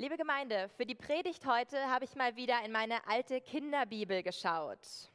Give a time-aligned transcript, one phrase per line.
[0.00, 5.10] Liebe Gemeinde, für die Predigt heute habe ich mal wieder in meine alte Kinderbibel geschaut.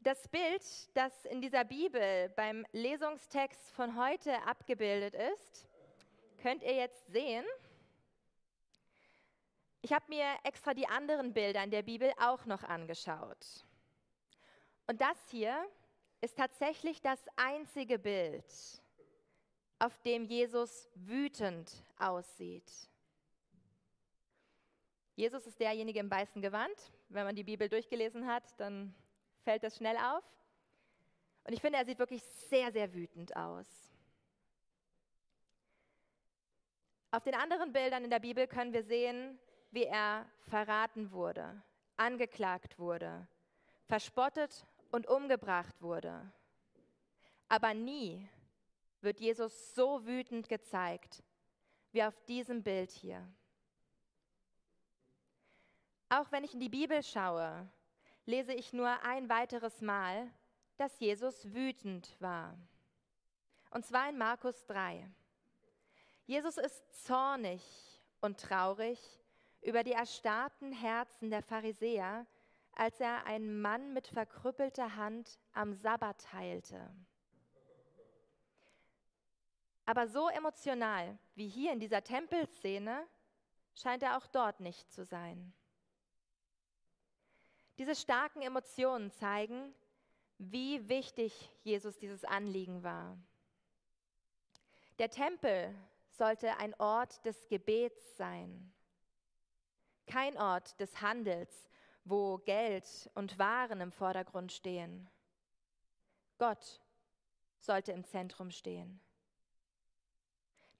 [0.00, 0.62] Das Bild,
[0.94, 5.66] das in dieser Bibel beim Lesungstext von heute abgebildet ist,
[6.40, 7.44] könnt ihr jetzt sehen.
[9.82, 13.66] Ich habe mir extra die anderen Bilder in der Bibel auch noch angeschaut.
[14.86, 15.54] Und das hier
[16.22, 18.46] ist tatsächlich das einzige Bild,
[19.84, 22.72] auf dem Jesus wütend aussieht.
[25.14, 26.74] Jesus ist derjenige im weißen Gewand.
[27.10, 28.94] Wenn man die Bibel durchgelesen hat, dann
[29.42, 30.24] fällt das schnell auf.
[31.44, 33.66] Und ich finde, er sieht wirklich sehr, sehr wütend aus.
[37.10, 39.38] Auf den anderen Bildern in der Bibel können wir sehen,
[39.70, 41.62] wie er verraten wurde,
[41.98, 43.28] angeklagt wurde,
[43.84, 46.32] verspottet und umgebracht wurde.
[47.50, 48.26] Aber nie
[49.04, 51.22] wird Jesus so wütend gezeigt
[51.92, 53.26] wie auf diesem Bild hier.
[56.08, 57.70] Auch wenn ich in die Bibel schaue,
[58.26, 60.30] lese ich nur ein weiteres Mal,
[60.76, 62.58] dass Jesus wütend war.
[63.70, 65.08] Und zwar in Markus 3.
[66.26, 67.62] Jesus ist zornig
[68.20, 68.98] und traurig
[69.62, 72.26] über die erstarrten Herzen der Pharisäer,
[72.72, 76.90] als er einen Mann mit verkrüppelter Hand am Sabbat heilte.
[79.86, 83.06] Aber so emotional wie hier in dieser Tempelszene
[83.74, 85.52] scheint er auch dort nicht zu sein.
[87.76, 89.74] Diese starken Emotionen zeigen,
[90.38, 93.18] wie wichtig Jesus dieses Anliegen war.
[94.98, 95.74] Der Tempel
[96.10, 98.72] sollte ein Ort des Gebets sein,
[100.06, 101.68] kein Ort des Handels,
[102.04, 105.08] wo Geld und Waren im Vordergrund stehen.
[106.38, 106.80] Gott
[107.58, 109.00] sollte im Zentrum stehen.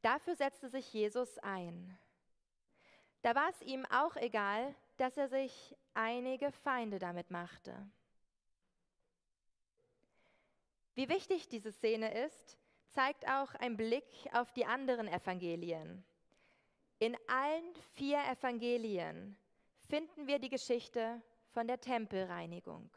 [0.04, 1.98] Dafür setzte sich Jesus ein.
[3.22, 7.74] Da war es ihm auch egal, dass er sich einige Feinde damit machte.
[10.94, 12.58] Wie wichtig diese Szene ist,
[12.90, 14.04] zeigt auch ein Blick
[14.34, 16.04] auf die anderen Evangelien.
[16.98, 19.38] In allen vier Evangelien
[19.88, 21.22] finden wir die Geschichte
[21.54, 22.90] von der Tempelreinigung.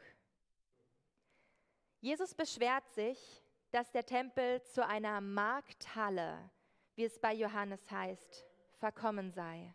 [2.02, 6.50] Jesus beschwert sich, dass der Tempel zu einer Markthalle
[6.98, 8.44] wie es bei Johannes heißt,
[8.80, 9.72] verkommen sei.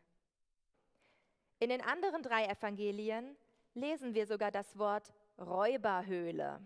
[1.59, 3.37] In den anderen drei Evangelien
[3.73, 6.59] lesen wir sogar das Wort Räuberhöhle.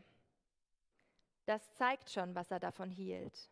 [1.46, 3.52] Das zeigt schon, was er davon hielt.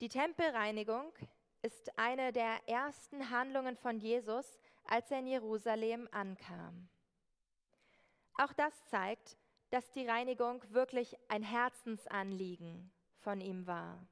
[0.00, 1.12] Die Tempelreinigung
[1.60, 6.88] ist eine der ersten Handlungen von Jesus, als er in Jerusalem ankam.
[8.38, 9.36] Auch das zeigt,
[9.68, 14.08] dass die Reinigung wirklich ein Herzensanliegen von ihm war.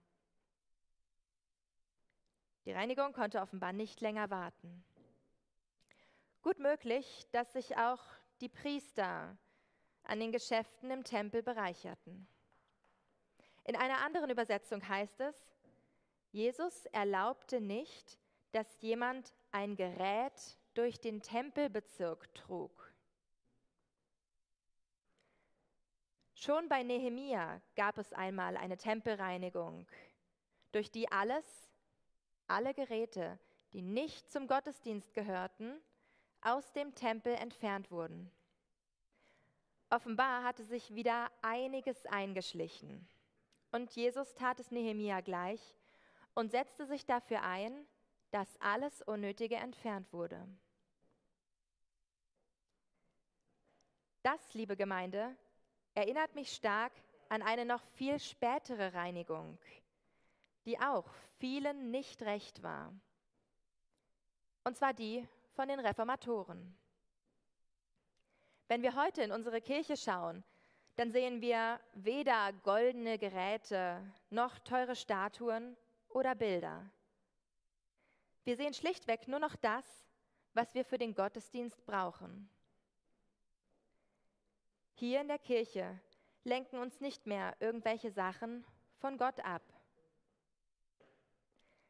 [2.65, 4.85] Die Reinigung konnte offenbar nicht länger warten.
[6.43, 8.03] Gut möglich, dass sich auch
[8.41, 9.37] die Priester
[10.03, 12.27] an den Geschäften im Tempel bereicherten.
[13.65, 15.35] In einer anderen Übersetzung heißt es,
[16.33, 18.19] Jesus erlaubte nicht,
[18.53, 22.93] dass jemand ein Gerät durch den Tempelbezirk trug.
[26.35, 29.87] Schon bei Nehemia gab es einmal eine Tempelreinigung,
[30.73, 31.45] durch die alles,
[32.47, 33.39] alle Geräte,
[33.73, 35.81] die nicht zum Gottesdienst gehörten,
[36.41, 38.31] aus dem Tempel entfernt wurden.
[39.91, 43.09] Offenbar hatte sich wieder einiges eingeschlichen.
[43.73, 45.61] Und Jesus tat es Nehemia gleich
[46.35, 47.87] und setzte sich dafür ein,
[48.31, 50.47] dass alles Unnötige entfernt wurde.
[54.23, 55.37] Das, liebe Gemeinde,
[55.95, 56.93] erinnert mich stark
[57.29, 59.59] an eine noch viel spätere Reinigung,
[60.65, 61.07] die auch
[61.39, 62.93] vielen nicht recht war.
[64.65, 66.77] Und zwar die von den Reformatoren.
[68.69, 70.43] Wenn wir heute in unsere Kirche schauen,
[70.97, 75.77] dann sehen wir weder goldene Geräte noch teure Statuen
[76.09, 76.89] oder Bilder.
[78.45, 79.85] Wir sehen schlichtweg nur noch das,
[80.55, 82.49] was wir für den Gottesdienst brauchen.
[84.95, 86.01] Hier in der Kirche
[86.45, 88.65] lenken uns nicht mehr irgendwelche Sachen
[88.99, 89.63] von Gott ab.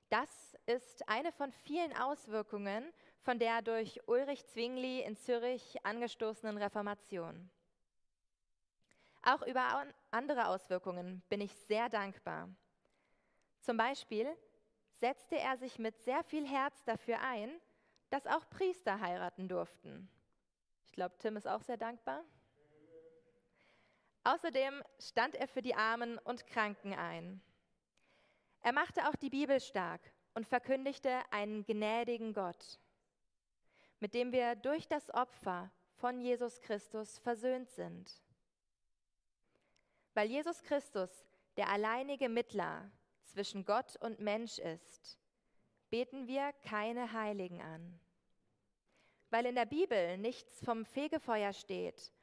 [0.08, 7.50] Das ist eine von vielen Auswirkungen von der durch Ulrich Zwingli in Zürich angestoßenen Reformation.
[9.22, 12.48] Auch über andere Auswirkungen bin ich sehr dankbar.
[13.60, 14.28] Zum Beispiel
[14.90, 17.50] setzte er sich mit sehr viel Herz dafür ein,
[18.10, 20.08] dass auch Priester heiraten durften.
[20.84, 22.22] Ich glaube, Tim ist auch sehr dankbar.
[24.24, 27.42] Außerdem stand er für die Armen und Kranken ein.
[28.64, 30.00] Er machte auch die Bibel stark
[30.32, 32.80] und verkündigte einen gnädigen Gott,
[34.00, 38.22] mit dem wir durch das Opfer von Jesus Christus versöhnt sind.
[40.14, 41.10] Weil Jesus Christus
[41.58, 42.90] der alleinige Mittler
[43.24, 45.18] zwischen Gott und Mensch ist,
[45.90, 48.00] beten wir keine Heiligen an.
[49.28, 52.14] Weil in der Bibel nichts vom Fegefeuer steht,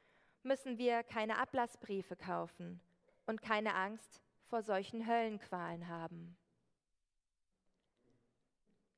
[0.42, 2.80] müssen wir keine Ablassbriefe kaufen
[3.26, 4.20] und keine Angst
[4.52, 6.36] vor solchen Höllenqualen haben.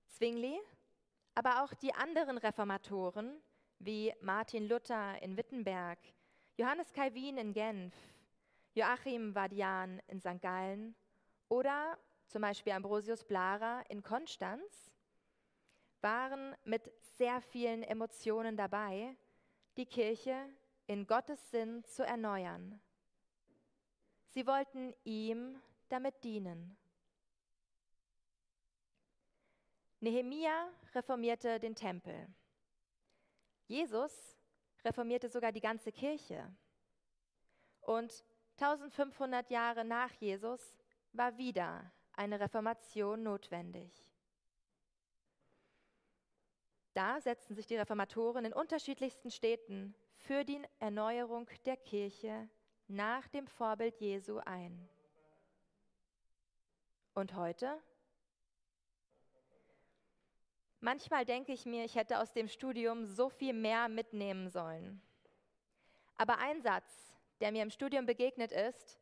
[0.08, 0.58] Zwingli,
[1.36, 3.40] aber auch die anderen Reformatoren
[3.78, 6.00] wie Martin Luther in Wittenberg,
[6.56, 7.94] Johannes Calvin in Genf,
[8.72, 10.42] Joachim Vadian in St.
[10.42, 10.96] Gallen
[11.48, 14.90] oder zum Beispiel Ambrosius Blara in Konstanz,
[16.00, 19.16] waren mit sehr vielen Emotionen dabei,
[19.76, 20.34] die Kirche
[20.88, 22.80] in Gottes Sinn zu erneuern.
[24.34, 26.76] Sie wollten ihm damit dienen.
[30.00, 32.26] Nehemia reformierte den Tempel.
[33.68, 34.36] Jesus
[34.84, 36.52] reformierte sogar die ganze Kirche.
[37.82, 38.24] Und
[38.58, 40.76] 1500 Jahre nach Jesus
[41.12, 44.04] war wieder eine Reformation notwendig.
[46.92, 52.48] Da setzten sich die Reformatoren in unterschiedlichsten Städten für die Erneuerung der Kirche
[52.88, 54.88] nach dem Vorbild Jesu ein.
[57.14, 57.80] Und heute?
[60.80, 65.00] Manchmal denke ich mir, ich hätte aus dem Studium so viel mehr mitnehmen sollen.
[66.16, 69.00] Aber ein Satz, der mir im Studium begegnet ist,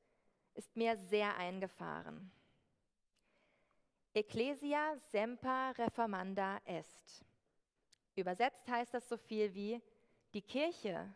[0.54, 2.30] ist mir sehr eingefahren.
[4.14, 7.24] Ecclesia semper reformanda est.
[8.14, 9.80] Übersetzt heißt das so viel wie,
[10.34, 11.14] die Kirche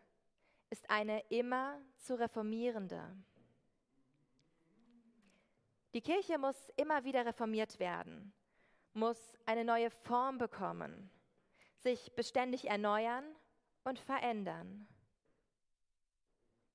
[0.69, 3.15] ist eine immer zu reformierende.
[5.93, 8.33] Die Kirche muss immer wieder reformiert werden
[8.97, 11.09] muss eine neue Form bekommen,
[11.77, 13.23] sich beständig erneuern
[13.83, 14.87] und verändern.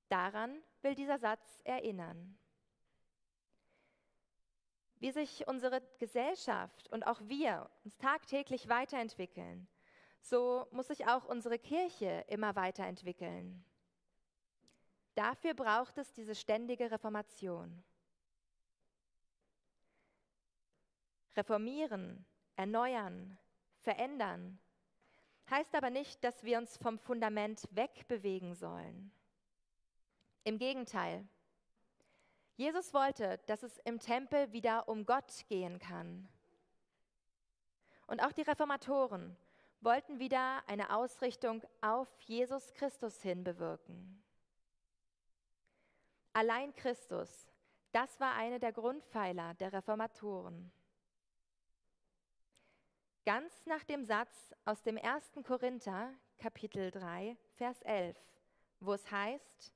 [0.08, 2.38] Daran will dieser Satz erinnern.
[5.00, 9.66] Wie sich unsere Gesellschaft und auch wir uns tagtäglich weiterentwickeln,
[10.20, 13.64] so muss sich auch unsere Kirche immer weiterentwickeln.
[15.14, 17.82] Dafür braucht es diese ständige Reformation.
[21.36, 22.24] Reformieren,
[22.56, 23.38] erneuern,
[23.78, 24.58] verändern
[25.50, 29.12] heißt aber nicht, dass wir uns vom Fundament wegbewegen sollen.
[30.44, 31.28] Im Gegenteil.
[32.56, 36.28] Jesus wollte, dass es im Tempel wieder um Gott gehen kann.
[38.06, 39.36] Und auch die Reformatoren
[39.80, 44.22] wollten wieder eine Ausrichtung auf Jesus Christus hin bewirken.
[46.32, 47.46] Allein Christus,
[47.92, 50.72] das war eine der Grundpfeiler der Reformatoren.
[53.24, 55.32] Ganz nach dem Satz aus dem 1.
[55.46, 58.16] Korinther, Kapitel 3, Vers 11,
[58.80, 59.72] wo es heißt,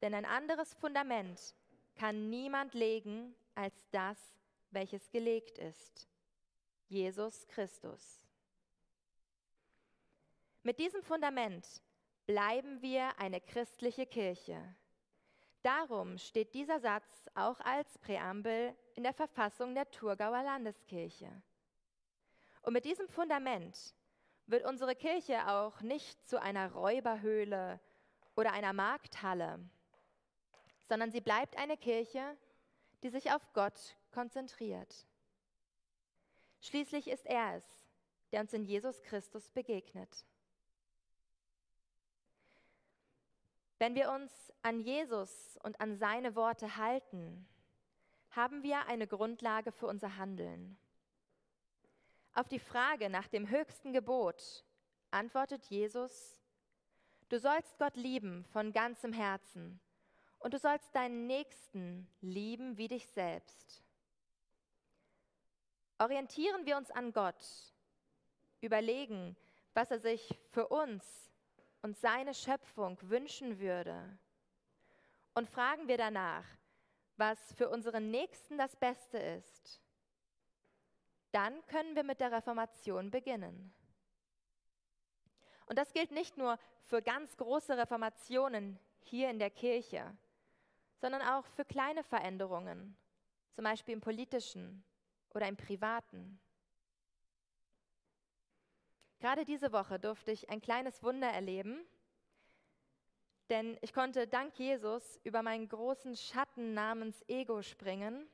[0.00, 1.54] denn ein anderes Fundament
[1.96, 4.18] kann niemand legen als das,
[4.70, 6.08] welches gelegt ist,
[6.88, 8.24] Jesus Christus.
[10.62, 11.82] Mit diesem Fundament
[12.26, 14.76] bleiben wir eine christliche Kirche.
[15.62, 21.30] Darum steht dieser Satz auch als Präambel in der Verfassung der Thurgauer Landeskirche.
[22.62, 23.94] Und mit diesem Fundament
[24.46, 27.78] wird unsere Kirche auch nicht zu einer Räuberhöhle
[28.36, 29.60] oder einer Markthalle,
[30.88, 32.36] sondern sie bleibt eine Kirche,
[33.02, 35.06] die sich auf Gott konzentriert.
[36.60, 37.64] Schließlich ist er es,
[38.32, 40.24] der uns in Jesus Christus begegnet.
[43.80, 47.48] Wenn wir uns an Jesus und an seine Worte halten,
[48.30, 50.76] haben wir eine Grundlage für unser Handeln.
[52.34, 54.66] Auf die Frage nach dem höchsten Gebot
[55.10, 56.38] antwortet Jesus,
[57.30, 59.80] du sollst Gott lieben von ganzem Herzen
[60.40, 63.82] und du sollst deinen Nächsten lieben wie dich selbst.
[65.98, 67.72] Orientieren wir uns an Gott,
[68.60, 69.38] überlegen,
[69.72, 71.29] was er sich für uns
[71.82, 74.18] und seine Schöpfung wünschen würde
[75.34, 76.44] und fragen wir danach,
[77.16, 79.80] was für unseren Nächsten das Beste ist
[81.32, 83.72] dann können wir mit der Reformation beginnen.
[85.66, 90.16] Und das gilt nicht nur für ganz große Reformationen hier in der Kirche,
[91.00, 92.96] sondern auch für kleine Veränderungen,
[93.52, 94.84] zum Beispiel im politischen
[95.32, 96.40] oder im privaten.
[99.20, 101.86] Gerade diese Woche durfte ich ein kleines Wunder erleben,
[103.50, 108.26] denn ich konnte dank Jesus über meinen großen Schatten namens Ego springen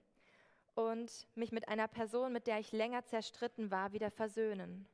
[0.76, 4.86] und mich mit einer Person, mit der ich länger zerstritten war, wieder versöhnen.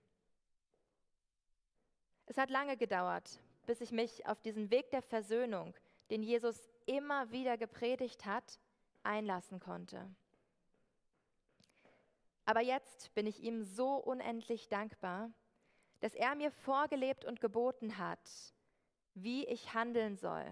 [2.24, 5.74] Es hat lange gedauert, bis ich mich auf diesen Weg der Versöhnung,
[6.08, 8.60] den Jesus immer wieder gepredigt hat,
[9.02, 10.08] einlassen konnte.
[12.46, 15.30] Aber jetzt bin ich ihm so unendlich dankbar,
[16.02, 18.18] dass er mir vorgelebt und geboten hat,
[19.14, 20.44] wie ich handeln soll,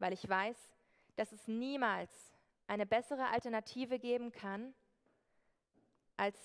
[0.00, 0.56] weil ich weiß,
[1.14, 2.10] dass es niemals
[2.66, 4.74] eine bessere Alternative geben kann,
[6.16, 6.36] als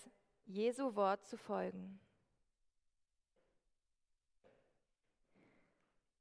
[0.46, 2.00] Jesu Wort zu folgen.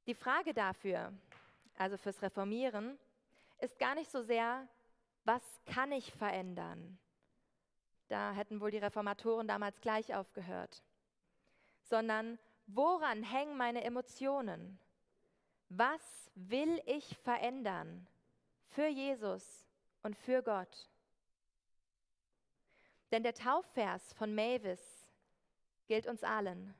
[0.07, 1.13] Die Frage dafür,
[1.77, 2.97] also fürs Reformieren,
[3.59, 4.67] ist gar nicht so sehr,
[5.25, 6.97] was kann ich verändern?
[8.07, 10.81] Da hätten wohl die Reformatoren damals gleich aufgehört.
[11.89, 14.79] Sondern woran hängen meine Emotionen?
[15.69, 18.07] Was will ich verändern
[18.69, 19.67] für Jesus
[20.03, 20.89] und für Gott?
[23.11, 25.09] Denn der Taufvers von Mavis
[25.87, 26.75] gilt uns allen.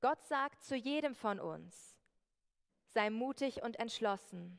[0.00, 1.96] Gott sagt zu jedem von uns,
[2.88, 4.58] sei mutig und entschlossen.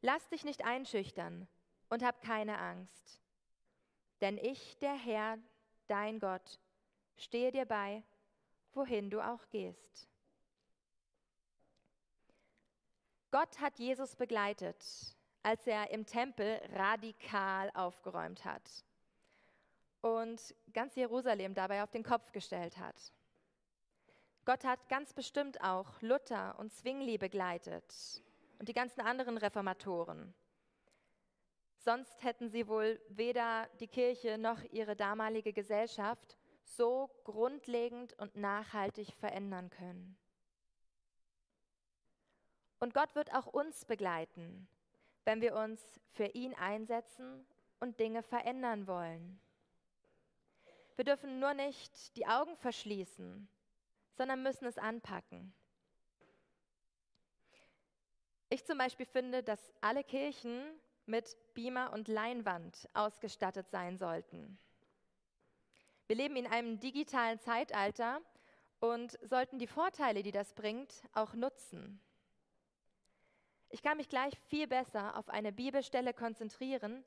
[0.00, 1.48] Lass dich nicht einschüchtern
[1.90, 3.20] und hab keine Angst.
[4.20, 5.38] Denn ich, der Herr,
[5.88, 6.60] dein Gott,
[7.16, 8.02] stehe dir bei,
[8.72, 10.08] wohin du auch gehst.
[13.30, 14.84] Gott hat Jesus begleitet,
[15.42, 18.84] als er im Tempel radikal aufgeräumt hat
[20.00, 23.12] und ganz Jerusalem dabei auf den Kopf gestellt hat.
[24.44, 28.22] Gott hat ganz bestimmt auch Luther und Zwingli begleitet
[28.58, 30.34] und die ganzen anderen Reformatoren.
[31.78, 39.12] Sonst hätten sie wohl weder die Kirche noch ihre damalige Gesellschaft so grundlegend und nachhaltig
[39.14, 40.16] verändern können.
[42.80, 44.68] Und Gott wird auch uns begleiten,
[45.24, 45.80] wenn wir uns
[46.12, 47.46] für ihn einsetzen
[47.80, 49.40] und Dinge verändern wollen.
[50.96, 53.48] Wir dürfen nur nicht die Augen verschließen
[54.16, 55.52] sondern müssen es anpacken.
[58.48, 60.62] Ich zum Beispiel finde, dass alle Kirchen
[61.06, 64.58] mit Beamer und Leinwand ausgestattet sein sollten.
[66.06, 68.20] Wir leben in einem digitalen Zeitalter
[68.80, 72.00] und sollten die Vorteile, die das bringt, auch nutzen.
[73.70, 77.04] Ich kann mich gleich viel besser auf eine Bibelstelle konzentrieren,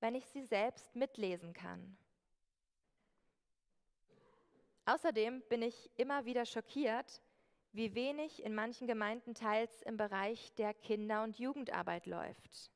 [0.00, 1.96] wenn ich sie selbst mitlesen kann.
[4.86, 7.20] Außerdem bin ich immer wieder schockiert,
[7.72, 12.70] wie wenig in manchen Gemeinden teils im Bereich der Kinder- und Jugendarbeit läuft.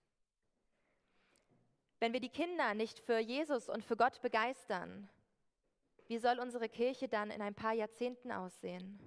[1.99, 5.09] Wenn wir die Kinder nicht für Jesus und für Gott begeistern,
[6.09, 8.99] wie soll unsere Kirche dann in ein paar Jahrzehnten aussehen?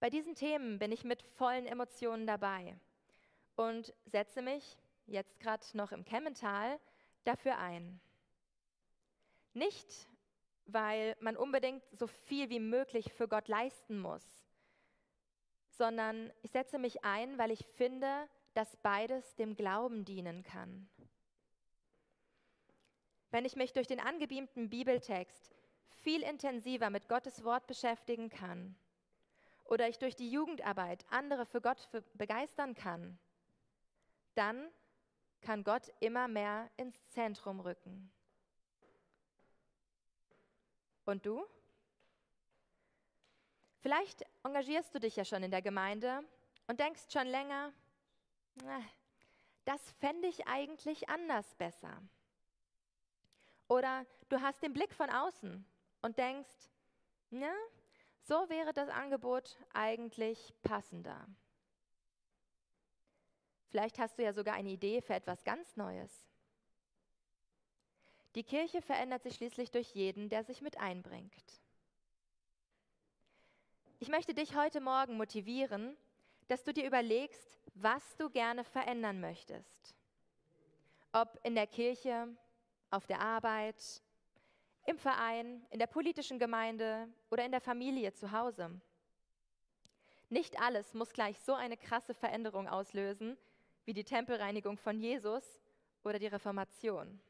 [0.00, 2.78] Bei diesen Themen bin ich mit vollen Emotionen dabei
[3.56, 6.78] und setze mich, jetzt gerade noch im Kemmental,
[7.24, 8.00] dafür ein.
[9.54, 10.08] Nicht,
[10.66, 14.22] weil man unbedingt so viel wie möglich für Gott leisten muss,
[15.70, 20.88] sondern ich setze mich ein, weil ich finde, dass beides dem Glauben dienen kann.
[23.30, 25.54] Wenn ich mich durch den angebeamten Bibeltext
[25.88, 28.76] viel intensiver mit Gottes Wort beschäftigen kann
[29.64, 33.18] oder ich durch die Jugendarbeit andere für Gott begeistern kann,
[34.34, 34.70] dann
[35.40, 38.12] kann Gott immer mehr ins Zentrum rücken.
[41.04, 41.44] Und du?
[43.80, 46.24] Vielleicht engagierst du dich ja schon in der Gemeinde
[46.66, 47.72] und denkst schon länger,
[49.64, 52.02] das fände ich eigentlich anders besser.
[53.68, 55.64] Oder du hast den Blick von außen
[56.02, 56.70] und denkst,
[57.30, 57.52] na,
[58.22, 61.26] so wäre das Angebot eigentlich passender.
[63.68, 66.26] Vielleicht hast du ja sogar eine Idee für etwas ganz Neues.
[68.34, 71.60] Die Kirche verändert sich schließlich durch jeden, der sich mit einbringt.
[73.98, 75.96] Ich möchte dich heute Morgen motivieren,
[76.48, 79.94] dass du dir überlegst, was du gerne verändern möchtest.
[81.12, 82.28] Ob in der Kirche,
[82.96, 84.02] auf der Arbeit,
[84.86, 88.80] im Verein, in der politischen Gemeinde oder in der Familie zu Hause.
[90.28, 93.36] Nicht alles muss gleich so eine krasse Veränderung auslösen
[93.84, 95.60] wie die Tempelreinigung von Jesus
[96.02, 97.20] oder die Reformation.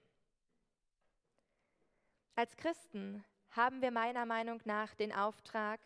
[2.35, 5.81] Als Christen haben wir meiner Meinung nach den Auftrag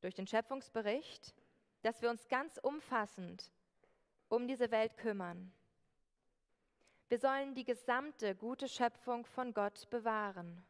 [0.00, 1.34] durch den Schöpfungsbericht,
[1.82, 3.52] dass wir uns ganz umfassend
[4.28, 5.52] um diese Welt kümmern.
[7.12, 10.64] Wir sollen die gesamte gute Schöpfung von Gott bewahren.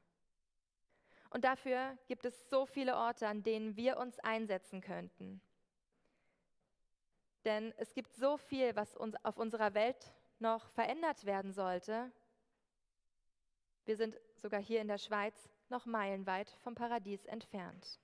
[1.30, 5.40] Und dafür gibt es so viele Orte, an denen wir uns einsetzen könnten.
[7.44, 12.10] Denn es gibt so viel, was uns auf unserer Welt noch verändert werden sollte.
[13.84, 18.00] Wir sind sogar hier in der Schweiz noch meilenweit vom Paradies entfernt.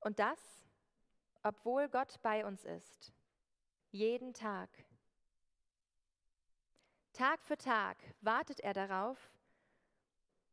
[0.00, 0.40] Und das,
[1.44, 3.12] obwohl Gott bei uns ist,
[3.92, 4.70] jeden Tag.
[7.20, 9.18] Tag für Tag wartet er darauf,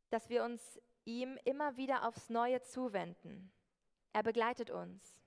[0.09, 3.53] dass wir uns ihm immer wieder aufs Neue zuwenden.
[4.11, 5.23] Er begleitet uns.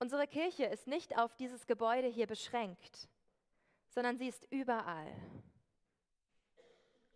[0.00, 3.08] Unsere Kirche ist nicht auf dieses Gebäude hier beschränkt,
[3.88, 5.10] sondern sie ist überall.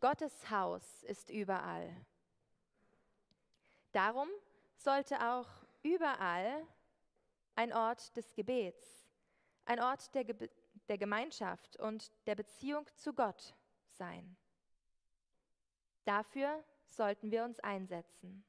[0.01, 1.95] Gottes Haus ist überall.
[3.93, 4.31] Darum
[4.75, 5.51] sollte auch
[5.83, 6.67] überall
[7.57, 8.87] ein Ort des Gebets,
[9.67, 10.49] ein Ort der, Ge
[10.91, 13.55] der Gemeinschaft und der Beziehung zu Gott
[13.91, 14.37] sein.
[16.05, 18.45] Dafür sollten wir uns einsetzen.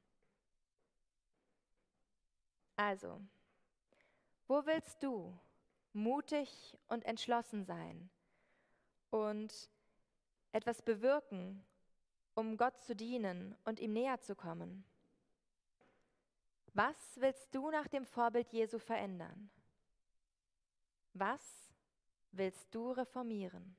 [2.74, 3.20] Also,
[4.48, 5.38] wo willst du
[5.92, 8.10] mutig und entschlossen sein
[9.10, 9.70] und
[10.50, 11.64] etwas bewirken,
[12.34, 14.84] um Gott zu dienen und ihm näher zu kommen?
[16.74, 19.48] Was willst du nach dem Vorbild Jesu verändern?
[21.12, 21.71] Was
[22.32, 23.76] willst du reformieren?